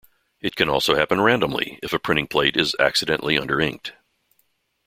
[0.41, 3.93] It can also happen randomly, if a printing plate is accidentally under-inked.